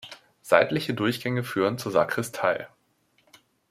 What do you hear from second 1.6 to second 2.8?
zur Sakristei.